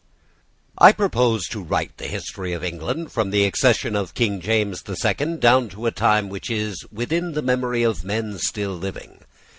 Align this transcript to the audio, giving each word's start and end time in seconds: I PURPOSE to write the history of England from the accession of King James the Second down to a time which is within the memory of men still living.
I 0.79 0.93
PURPOSE 0.93 1.47
to 1.49 1.61
write 1.61 1.97
the 1.97 2.07
history 2.07 2.53
of 2.53 2.63
England 2.63 3.11
from 3.11 3.29
the 3.29 3.45
accession 3.45 3.95
of 3.95 4.15
King 4.15 4.41
James 4.41 4.81
the 4.81 4.95
Second 4.95 5.39
down 5.41 5.69
to 5.69 5.85
a 5.85 5.91
time 5.91 6.27
which 6.27 6.49
is 6.49 6.83
within 6.91 7.33
the 7.33 7.43
memory 7.43 7.83
of 7.83 8.03
men 8.03 8.39
still 8.39 8.73
living. 8.73 9.21